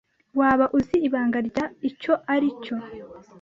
Waba 0.39 0.65
uzi 0.77 0.97
ibanga 1.07 1.39
rya 1.49 1.65
icyo 1.89 2.13
aricyo? 2.33 2.75